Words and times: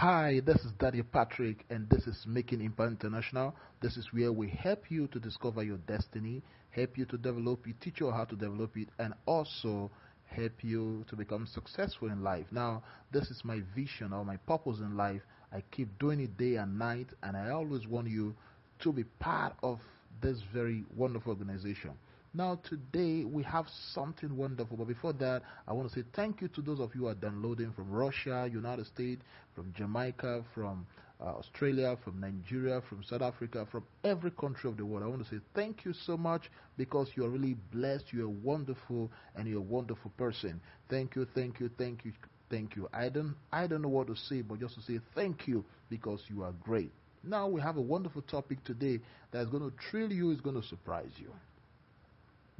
Hi, 0.00 0.40
this 0.46 0.56
is 0.64 0.72
Daddy 0.78 1.02
Patrick, 1.02 1.66
and 1.68 1.86
this 1.90 2.06
is 2.06 2.24
Making 2.26 2.62
Impact 2.62 2.90
International. 2.90 3.54
This 3.82 3.98
is 3.98 4.08
where 4.14 4.32
we 4.32 4.48
help 4.48 4.90
you 4.90 5.08
to 5.08 5.20
discover 5.20 5.62
your 5.62 5.76
destiny, 5.76 6.42
help 6.70 6.96
you 6.96 7.04
to 7.04 7.18
develop 7.18 7.66
it, 7.66 7.78
teach 7.82 8.00
you 8.00 8.10
how 8.10 8.24
to 8.24 8.34
develop 8.34 8.78
it, 8.78 8.88
and 8.98 9.12
also 9.26 9.90
help 10.24 10.64
you 10.64 11.04
to 11.10 11.16
become 11.16 11.46
successful 11.46 12.08
in 12.08 12.22
life. 12.22 12.46
Now, 12.50 12.82
this 13.12 13.30
is 13.30 13.42
my 13.44 13.60
vision 13.76 14.14
or 14.14 14.24
my 14.24 14.38
purpose 14.38 14.78
in 14.78 14.96
life. 14.96 15.20
I 15.52 15.62
keep 15.70 15.98
doing 15.98 16.20
it 16.20 16.38
day 16.38 16.54
and 16.56 16.78
night, 16.78 17.08
and 17.22 17.36
I 17.36 17.50
always 17.50 17.86
want 17.86 18.08
you 18.08 18.34
to 18.78 18.92
be 18.94 19.04
part 19.04 19.52
of 19.62 19.80
this 20.22 20.38
very 20.50 20.82
wonderful 20.96 21.32
organization. 21.32 21.90
Now, 22.32 22.60
today 22.62 23.24
we 23.24 23.42
have 23.42 23.66
something 23.92 24.36
wonderful, 24.36 24.76
but 24.76 24.86
before 24.86 25.12
that, 25.14 25.42
I 25.66 25.72
want 25.72 25.88
to 25.90 25.94
say 26.00 26.04
thank 26.14 26.40
you 26.40 26.46
to 26.48 26.62
those 26.62 26.78
of 26.78 26.94
you 26.94 27.00
who 27.02 27.06
are 27.08 27.14
downloading 27.14 27.72
from 27.72 27.90
Russia, 27.90 28.48
United 28.50 28.86
States, 28.86 29.22
from 29.56 29.72
Jamaica, 29.76 30.44
from 30.54 30.86
uh, 31.20 31.24
Australia, 31.24 31.96
from 32.04 32.20
Nigeria, 32.20 32.82
from 32.88 33.02
South 33.02 33.22
Africa, 33.22 33.66
from 33.72 33.82
every 34.04 34.30
country 34.30 34.70
of 34.70 34.76
the 34.76 34.86
world. 34.86 35.02
I 35.02 35.08
want 35.08 35.24
to 35.24 35.28
say 35.28 35.40
thank 35.54 35.84
you 35.84 35.92
so 35.92 36.16
much 36.16 36.48
because 36.76 37.08
you 37.16 37.24
are 37.24 37.28
really 37.28 37.56
blessed, 37.72 38.12
you 38.12 38.24
are 38.26 38.28
wonderful, 38.28 39.10
and 39.34 39.48
you're 39.48 39.58
a 39.58 39.60
wonderful 39.60 40.12
person. 40.16 40.60
Thank 40.88 41.16
you, 41.16 41.26
thank 41.34 41.58
you, 41.58 41.68
thank 41.76 42.04
you, 42.04 42.12
thank 42.48 42.76
you. 42.76 42.88
I 42.92 43.08
don't, 43.08 43.34
I 43.52 43.66
don't 43.66 43.82
know 43.82 43.88
what 43.88 44.06
to 44.06 44.14
say, 44.14 44.42
but 44.42 44.60
just 44.60 44.76
to 44.76 44.82
say 44.82 45.00
thank 45.16 45.48
you 45.48 45.64
because 45.88 46.22
you 46.28 46.44
are 46.44 46.52
great. 46.62 46.92
Now 47.24 47.48
we 47.48 47.60
have 47.60 47.76
a 47.76 47.82
wonderful 47.82 48.22
topic 48.22 48.62
today 48.62 49.00
that's 49.32 49.50
going 49.50 49.68
to 49.68 49.76
thrill 49.90 50.12
you, 50.12 50.30
is 50.30 50.40
going 50.40 50.60
to 50.60 50.66
surprise 50.68 51.10
you. 51.18 51.32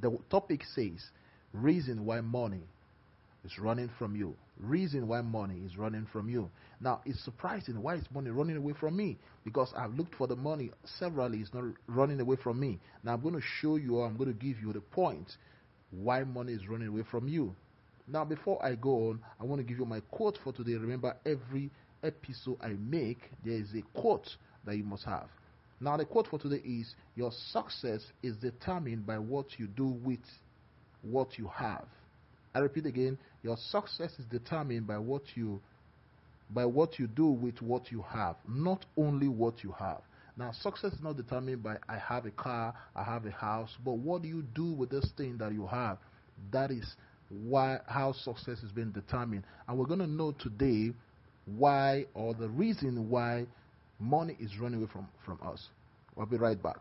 The 0.00 0.16
topic 0.30 0.62
says 0.74 1.10
reason 1.52 2.04
why 2.04 2.20
money 2.20 2.62
is 3.44 3.58
running 3.58 3.90
from 3.98 4.16
you. 4.16 4.34
Reason 4.58 5.06
why 5.08 5.22
money 5.22 5.62
is 5.64 5.76
running 5.76 6.06
from 6.12 6.28
you. 6.28 6.50
Now, 6.80 7.00
it's 7.04 7.22
surprising 7.24 7.82
why 7.82 7.96
is 7.96 8.04
money 8.12 8.30
running 8.30 8.56
away 8.56 8.74
from 8.78 8.96
me? 8.96 9.18
Because 9.44 9.72
I've 9.76 9.94
looked 9.94 10.14
for 10.14 10.26
the 10.26 10.36
money 10.36 10.70
severally, 10.98 11.38
it's 11.38 11.54
not 11.54 11.64
running 11.86 12.20
away 12.20 12.36
from 12.42 12.60
me. 12.60 12.78
Now, 13.02 13.14
I'm 13.14 13.22
going 13.22 13.34
to 13.34 13.40
show 13.60 13.76
you, 13.76 14.00
I'm 14.00 14.16
going 14.16 14.32
to 14.32 14.38
give 14.38 14.60
you 14.60 14.72
the 14.72 14.80
point 14.80 15.36
why 15.90 16.24
money 16.24 16.52
is 16.52 16.68
running 16.68 16.88
away 16.88 17.02
from 17.10 17.28
you. 17.28 17.54
Now, 18.06 18.24
before 18.24 18.64
I 18.64 18.74
go 18.74 19.08
on, 19.10 19.20
I 19.40 19.44
want 19.44 19.60
to 19.60 19.66
give 19.66 19.78
you 19.78 19.86
my 19.86 20.00
quote 20.10 20.38
for 20.42 20.52
today. 20.52 20.74
Remember, 20.74 21.16
every 21.24 21.70
episode 22.02 22.58
I 22.60 22.76
make, 22.78 23.18
there 23.44 23.54
is 23.54 23.72
a 23.74 23.82
quote 23.98 24.28
that 24.66 24.76
you 24.76 24.84
must 24.84 25.04
have. 25.04 25.28
Now, 25.80 25.96
the 25.96 26.04
quote 26.04 26.26
for 26.28 26.38
today 26.38 26.62
is 26.64 26.94
Your 27.16 27.32
success 27.52 28.02
is 28.22 28.36
determined 28.36 29.06
by 29.06 29.18
what 29.18 29.58
you 29.58 29.66
do 29.66 29.86
with 29.86 30.20
what 31.02 31.38
you 31.38 31.48
have. 31.48 31.86
I 32.54 32.58
repeat 32.58 32.86
again, 32.86 33.16
your 33.42 33.56
success 33.56 34.12
is 34.18 34.26
determined 34.26 34.86
by 34.86 34.98
what 34.98 35.22
you 35.34 35.60
by 36.52 36.66
what 36.66 36.98
you 36.98 37.06
do 37.06 37.26
with 37.26 37.62
what 37.62 37.92
you 37.92 38.02
have, 38.02 38.34
not 38.48 38.84
only 38.96 39.28
what 39.28 39.62
you 39.62 39.70
have. 39.78 40.00
Now, 40.36 40.50
success 40.50 40.92
is 40.94 41.02
not 41.02 41.16
determined 41.16 41.62
by 41.62 41.76
I 41.88 41.96
have 41.96 42.26
a 42.26 42.30
car, 42.32 42.74
I 42.96 43.04
have 43.04 43.24
a 43.24 43.30
house, 43.30 43.70
but 43.84 43.98
what 43.98 44.22
do 44.22 44.28
you 44.28 44.42
do 44.54 44.72
with 44.72 44.90
this 44.90 45.08
thing 45.16 45.38
that 45.38 45.52
you 45.52 45.66
have? 45.66 45.98
That 46.50 46.72
is 46.72 46.96
why 47.28 47.78
how 47.86 48.12
success 48.12 48.58
is 48.64 48.72
being 48.72 48.90
determined. 48.90 49.44
And 49.68 49.78
we're 49.78 49.86
going 49.86 50.00
to 50.00 50.06
know 50.08 50.32
today 50.32 50.92
why 51.46 52.06
or 52.14 52.34
the 52.34 52.48
reason 52.48 53.08
why 53.08 53.46
money 54.00 54.36
is 54.40 54.58
running 54.58 54.78
away 54.80 54.88
from, 54.92 55.06
from 55.24 55.38
us. 55.46 55.68
I'll 56.18 56.26
be 56.26 56.36
right 56.36 56.60
back. 56.60 56.78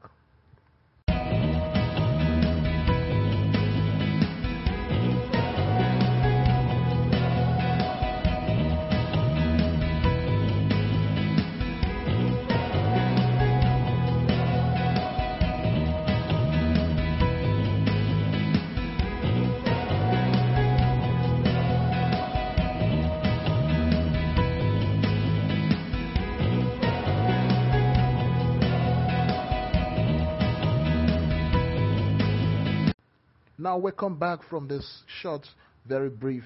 Now, 33.61 33.77
welcome 33.77 34.17
back 34.17 34.39
from 34.49 34.69
this 34.69 35.03
short, 35.21 35.45
very 35.85 36.07
brief 36.07 36.45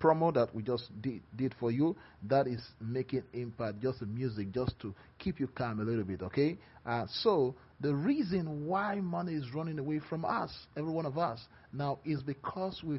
promo 0.00 0.34
that 0.34 0.52
we 0.52 0.64
just 0.64 0.90
did, 1.00 1.20
did 1.36 1.54
for 1.60 1.70
you. 1.70 1.94
That 2.28 2.48
is 2.48 2.60
making 2.80 3.22
impact, 3.32 3.80
just 3.80 4.02
music, 4.02 4.50
just 4.50 4.76
to 4.80 4.92
keep 5.20 5.38
you 5.38 5.46
calm 5.46 5.78
a 5.78 5.84
little 5.84 6.02
bit, 6.02 6.22
okay? 6.22 6.58
Uh, 6.84 7.06
so, 7.22 7.54
the 7.80 7.94
reason 7.94 8.66
why 8.66 8.96
money 8.96 9.34
is 9.34 9.54
running 9.54 9.78
away 9.78 10.00
from 10.08 10.24
us, 10.24 10.50
every 10.76 10.90
one 10.90 11.06
of 11.06 11.18
us, 11.18 11.38
now 11.72 12.00
is 12.04 12.20
because 12.20 12.82
we, 12.82 12.98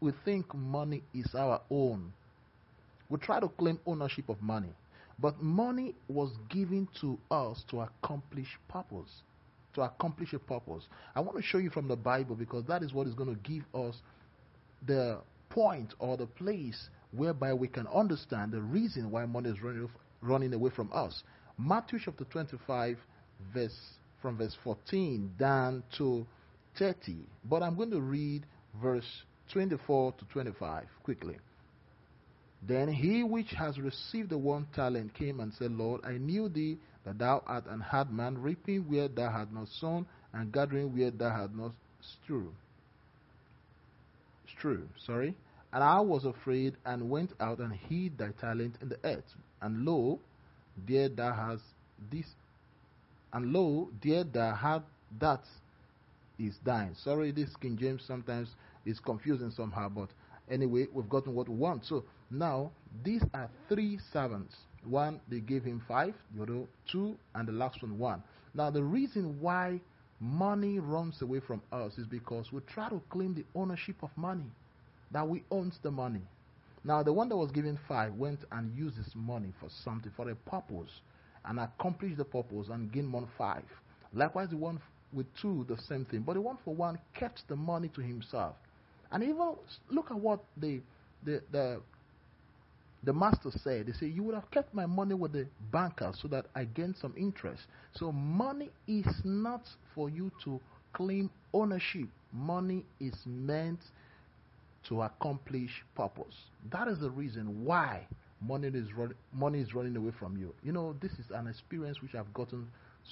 we 0.00 0.12
think 0.24 0.54
money 0.54 1.02
is 1.12 1.26
our 1.34 1.60
own. 1.72 2.12
We 3.10 3.18
try 3.18 3.40
to 3.40 3.48
claim 3.48 3.80
ownership 3.84 4.28
of 4.28 4.40
money. 4.40 4.72
But 5.18 5.42
money 5.42 5.96
was 6.06 6.30
given 6.50 6.86
to 7.00 7.18
us 7.32 7.64
to 7.70 7.80
accomplish 7.80 8.46
purpose 8.68 9.10
to 9.74 9.82
accomplish 9.82 10.32
a 10.32 10.38
purpose. 10.38 10.84
I 11.14 11.20
want 11.20 11.36
to 11.36 11.42
show 11.42 11.58
you 11.58 11.70
from 11.70 11.88
the 11.88 11.96
Bible 11.96 12.34
because 12.34 12.64
that 12.66 12.82
is 12.82 12.92
what 12.92 13.06
is 13.06 13.14
going 13.14 13.34
to 13.34 13.40
give 13.42 13.64
us 13.74 13.96
the 14.86 15.18
point 15.50 15.94
or 15.98 16.16
the 16.16 16.26
place 16.26 16.88
whereby 17.12 17.52
we 17.52 17.68
can 17.68 17.86
understand 17.88 18.52
the 18.52 18.60
reason 18.60 19.10
why 19.10 19.26
money 19.26 19.50
is 19.50 19.62
running, 19.62 19.88
running 20.20 20.54
away 20.54 20.70
from 20.74 20.90
us. 20.92 21.22
Matthew 21.58 21.98
chapter 22.02 22.24
25, 22.24 22.96
verse 23.52 23.78
from 24.20 24.38
verse 24.38 24.56
14 24.64 25.32
down 25.38 25.82
to 25.98 26.26
30. 26.78 27.16
But 27.44 27.62
I'm 27.62 27.76
going 27.76 27.90
to 27.90 28.00
read 28.00 28.46
verse 28.80 29.24
24 29.52 30.12
to 30.12 30.24
25 30.26 30.84
quickly. 31.02 31.36
Then 32.66 32.88
he 32.88 33.24
which 33.24 33.50
has 33.50 33.78
received 33.78 34.30
the 34.30 34.38
one 34.38 34.66
talent 34.74 35.14
came 35.14 35.40
and 35.40 35.52
said, 35.54 35.72
Lord, 35.72 36.02
I 36.04 36.12
knew 36.12 36.48
thee 36.48 36.78
that 37.04 37.18
thou 37.18 37.42
art 37.46 37.66
an 37.66 37.80
hard 37.80 38.12
man, 38.12 38.40
reaping 38.40 38.88
where 38.88 39.08
thou 39.08 39.30
hast 39.30 39.52
not 39.52 39.68
sown, 39.68 40.06
and 40.32 40.52
gathering 40.52 40.96
where 40.96 41.10
thou 41.10 41.30
hast 41.30 41.54
not 41.54 41.72
strewn. 42.00 42.52
Strew, 44.56 44.86
sorry. 45.04 45.34
And 45.72 45.82
I 45.82 46.00
was 46.00 46.24
afraid, 46.24 46.76
and 46.84 47.10
went 47.10 47.32
out 47.40 47.58
and 47.58 47.72
hid 47.72 48.18
thy 48.18 48.30
talent 48.40 48.76
in 48.80 48.88
the 48.90 48.98
earth. 49.02 49.34
And 49.60 49.84
lo, 49.84 50.20
there 50.86 51.08
thou 51.08 51.32
hast 51.32 51.62
this, 52.10 52.26
and 53.32 53.52
lo, 53.52 53.88
there 54.02 54.24
thou 54.24 54.54
hast 54.54 54.84
that 55.18 55.42
is 56.38 56.56
thine. 56.64 56.94
Sorry, 57.02 57.32
this 57.32 57.50
King 57.60 57.76
James 57.76 58.04
sometimes 58.06 58.48
is 58.84 59.00
confusing 59.00 59.50
somehow, 59.50 59.88
but 59.88 60.08
anyway, 60.52 60.86
we've 60.92 61.08
gotten 61.08 61.34
what 61.34 61.48
we 61.48 61.56
want. 61.56 61.84
So 61.86 62.04
now, 62.30 62.70
these 63.04 63.22
are 63.34 63.50
three 63.68 63.98
servants 64.12 64.54
one, 64.84 65.20
they 65.28 65.40
gave 65.40 65.62
him 65.64 65.82
five, 65.86 66.14
the 66.34 66.42
other 66.42 66.62
two, 66.90 67.16
and 67.34 67.46
the 67.46 67.52
last 67.52 67.82
one 67.82 67.98
one. 67.98 68.22
Now, 68.54 68.70
the 68.70 68.82
reason 68.82 69.40
why 69.40 69.80
money 70.20 70.78
runs 70.78 71.22
away 71.22 71.40
from 71.40 71.62
us 71.72 71.98
is 71.98 72.06
because 72.06 72.52
we 72.52 72.60
try 72.62 72.88
to 72.88 73.00
claim 73.10 73.34
the 73.34 73.44
ownership 73.54 73.96
of 74.02 74.10
money, 74.16 74.50
that 75.12 75.26
we 75.26 75.44
own 75.50 75.72
the 75.82 75.90
money. 75.90 76.22
Now, 76.84 77.02
the 77.02 77.12
one 77.12 77.28
that 77.28 77.36
was 77.36 77.52
given 77.52 77.78
five 77.86 78.14
went 78.14 78.40
and 78.50 78.76
used 78.76 78.96
his 78.96 79.14
money 79.14 79.52
for 79.60 79.68
something, 79.84 80.10
for 80.16 80.28
a 80.28 80.34
purpose, 80.34 80.90
and 81.44 81.60
accomplished 81.60 82.16
the 82.16 82.24
purpose 82.24 82.68
and 82.70 82.92
gained 82.92 83.12
one 83.12 83.28
five. 83.38 83.64
Likewise, 84.12 84.48
the 84.50 84.56
one 84.56 84.80
with 85.12 85.26
two, 85.40 85.64
the 85.68 85.76
same 85.88 86.04
thing. 86.04 86.20
But 86.20 86.34
the 86.34 86.40
one 86.40 86.58
for 86.64 86.74
one 86.74 86.98
kept 87.14 87.42
the 87.48 87.56
money 87.56 87.88
to 87.94 88.00
himself. 88.00 88.56
And 89.12 89.22
even 89.22 89.54
look 89.90 90.10
at 90.10 90.18
what 90.18 90.40
the, 90.56 90.80
the, 91.24 91.42
the 91.52 91.82
the 93.04 93.12
master 93.12 93.50
said, 93.50 93.86
He 93.88 93.92
said, 93.92 94.10
You 94.12 94.22
would 94.24 94.34
have 94.34 94.50
kept 94.50 94.74
my 94.74 94.86
money 94.86 95.14
with 95.14 95.32
the 95.32 95.46
banker 95.72 96.12
so 96.20 96.28
that 96.28 96.46
I 96.54 96.64
gain 96.64 96.94
some 97.00 97.14
interest. 97.16 97.62
So, 97.94 98.12
money 98.12 98.70
is 98.86 99.06
not 99.24 99.68
for 99.94 100.08
you 100.08 100.30
to 100.44 100.60
claim 100.92 101.30
ownership, 101.52 102.08
money 102.32 102.84
is 103.00 103.14
meant 103.26 103.80
to 104.88 105.02
accomplish 105.02 105.84
purpose. 105.94 106.34
That 106.70 106.88
is 106.88 106.98
the 107.00 107.10
reason 107.10 107.64
why 107.64 108.06
money 108.40 108.68
is, 108.68 108.92
run, 108.92 109.14
money 109.32 109.60
is 109.60 109.74
running 109.74 109.96
away 109.96 110.12
from 110.18 110.36
you. 110.36 110.54
You 110.62 110.72
know, 110.72 110.94
this 111.00 111.12
is 111.12 111.30
an 111.32 111.46
experience 111.46 112.02
which 112.02 112.14
I've 112.14 112.32
gotten 112.34 112.66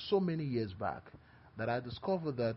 so 0.08 0.20
many 0.20 0.44
years 0.44 0.73
back 0.73 1.05
that 1.56 1.69
I 1.69 1.81
discovered 1.81 2.37
that 2.38 2.56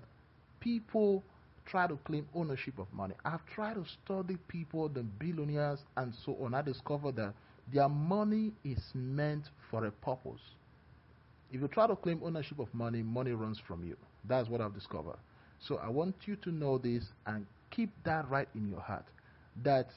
people 0.60 1.24
try 1.65 1.88
to 1.88 1.98
claim 2.06 2.27
ownership 2.36 2.77
of 2.80 2.92
money. 2.94 3.15
I've 3.25 3.45
tried 3.45 3.75
to 3.75 3.86
study 3.86 4.38
people, 4.48 4.89
the 4.89 5.04
billionaires, 5.04 5.80
and 5.98 6.13
so 6.25 6.36
on. 6.42 6.54
I 6.54 6.62
discovered 6.62 7.15
that 7.18 7.33
their 7.74 7.89
money 7.89 8.54
is 8.63 8.92
meant 8.94 9.50
for 9.69 9.86
a 9.86 9.92
purpose. 9.92 10.42
If 11.51 11.62
you 11.62 11.68
try 11.68 11.88
to 11.88 11.95
claim 11.95 12.21
ownership 12.24 12.60
of 12.60 12.74
money, 12.74 13.01
money 13.04 13.31
runs 13.31 13.60
from 13.60 13.83
you. 13.83 13.95
That's 14.25 14.50
what 14.50 14.62
I've 14.62 14.74
discovered. 14.74 15.18
So 15.60 15.77
I 15.77 15.89
want 15.89 16.15
you 16.27 16.36
to 16.38 16.51
know 16.51 16.77
this 16.77 17.06
and 17.25 17.45
keep 17.71 17.92
that 18.04 18.30
right 18.30 18.48
in 18.56 18.68
your 18.69 18.81
heart 18.81 19.06
that 19.63 19.89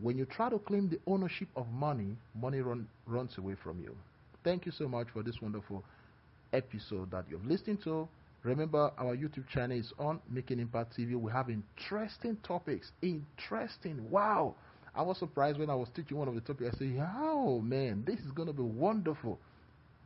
When 0.00 0.16
you 0.18 0.26
try 0.26 0.48
to 0.50 0.58
claim 0.58 0.88
the 0.88 1.00
ownership 1.06 1.48
of 1.56 1.68
money, 1.72 2.16
money 2.34 2.60
run, 2.60 2.88
runs 3.06 3.36
away 3.38 3.54
from 3.56 3.80
you. 3.80 3.96
Thank 4.44 4.64
you 4.66 4.72
so 4.72 4.88
much 4.88 5.08
for 5.10 5.22
this 5.22 5.40
wonderful 5.42 5.84
episode 6.52 7.10
that 7.10 7.24
you've 7.30 7.44
listened 7.46 7.82
to. 7.82 8.08
Remember, 8.42 8.92
our 8.98 9.16
YouTube 9.16 9.48
channel 9.48 9.76
is 9.78 9.92
on 9.98 10.20
Making 10.30 10.60
Impact 10.60 10.96
TV. 10.96 11.16
We 11.16 11.32
have 11.32 11.48
interesting 11.50 12.36
topics. 12.42 12.92
Interesting. 13.02 14.08
Wow. 14.10 14.54
I 14.94 15.02
was 15.02 15.18
surprised 15.18 15.58
when 15.58 15.70
I 15.70 15.74
was 15.74 15.88
teaching 15.94 16.16
one 16.16 16.28
of 16.28 16.34
the 16.34 16.40
topics. 16.40 16.76
I 16.76 16.78
said, 16.78 17.08
Oh 17.16 17.60
man, 17.60 18.04
this 18.06 18.20
is 18.20 18.30
going 18.32 18.46
to 18.46 18.52
be 18.52 18.62
wonderful. 18.62 19.38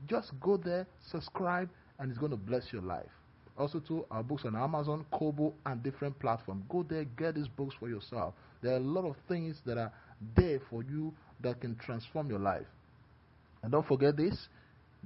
Just 0.08 0.32
go 0.40 0.56
there, 0.56 0.86
subscribe, 1.10 1.68
and 1.98 2.10
it's 2.10 2.18
going 2.18 2.30
to 2.32 2.36
bless 2.36 2.72
your 2.72 2.82
life. 2.82 3.10
Also, 3.58 3.80
too, 3.80 4.04
our 4.10 4.22
books 4.22 4.44
on 4.46 4.56
Amazon, 4.56 5.04
Kobo, 5.12 5.52
and 5.66 5.82
different 5.82 6.18
platforms. 6.18 6.64
Go 6.68 6.82
there, 6.88 7.04
get 7.04 7.34
these 7.34 7.48
books 7.48 7.74
for 7.78 7.88
yourself. 7.88 8.34
There 8.62 8.72
are 8.72 8.76
a 8.76 8.80
lot 8.80 9.04
of 9.04 9.14
things 9.28 9.58
that 9.66 9.76
are 9.76 9.92
there 10.36 10.60
for 10.70 10.82
you 10.82 11.12
that 11.42 11.60
can 11.60 11.76
transform 11.76 12.30
your 12.30 12.38
life. 12.38 12.66
And 13.62 13.70
don't 13.70 13.86
forget 13.86 14.16
this 14.16 14.48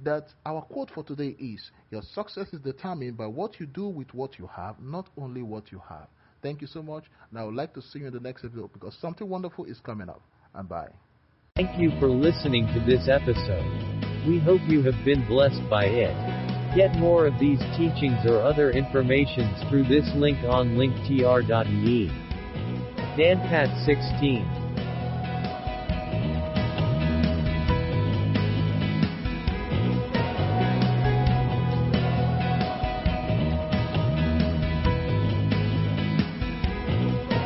that 0.03 0.27
our 0.45 0.61
quote 0.61 0.91
for 0.91 1.03
today 1.03 1.35
is 1.39 1.71
Your 1.91 2.01
success 2.01 2.47
is 2.53 2.61
determined 2.61 3.17
by 3.17 3.27
what 3.27 3.59
you 3.59 3.65
do 3.65 3.87
with 3.87 4.13
what 4.13 4.37
you 4.37 4.47
have, 4.47 4.79
not 4.79 5.09
only 5.17 5.41
what 5.41 5.71
you 5.71 5.81
have. 5.89 6.07
Thank 6.41 6.61
you 6.61 6.67
so 6.67 6.83
much, 6.83 7.05
and 7.29 7.39
I 7.39 7.43
would 7.43 7.55
like 7.55 7.73
to 7.73 7.81
see 7.81 7.99
you 7.99 8.07
in 8.07 8.13
the 8.13 8.19
next 8.19 8.45
episode 8.45 8.71
because 8.73 8.95
something 9.01 9.27
wonderful 9.27 9.65
is 9.65 9.79
coming 9.79 10.09
up. 10.09 10.21
And 10.53 10.69
bye. 10.69 10.89
Thank 11.55 11.79
you 11.79 11.91
for 11.99 12.07
listening 12.07 12.67
to 12.67 12.79
this 12.85 13.09
episode. 13.09 13.65
We 14.27 14.39
hope 14.39 14.61
you 14.67 14.83
have 14.83 15.03
been 15.03 15.25
blessed 15.27 15.67
by 15.69 15.85
it. 15.85 16.75
Get 16.75 16.95
more 16.99 17.25
of 17.25 17.39
these 17.39 17.59
teachings 17.75 18.19
or 18.25 18.41
other 18.41 18.71
informations 18.71 19.63
through 19.69 19.87
this 19.87 20.07
link 20.15 20.37
on 20.47 20.75
linktr.ee. 20.75 22.09
DanPat 23.17 23.85
16 23.85 24.66